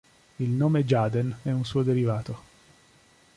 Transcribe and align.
Il 0.39 0.49
nome 0.49 0.83
Jaden 0.83 1.37
è 1.43 1.51
un 1.51 1.63
suo 1.63 1.83
derivato. 1.83 2.39